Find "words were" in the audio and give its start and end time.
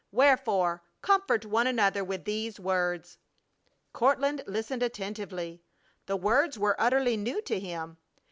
6.17-6.75